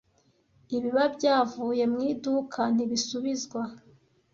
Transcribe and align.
ibiba 0.75 1.03
byavuye 1.15 1.83
mwiduka 1.93 2.61
ntibisubizwa 2.73 3.61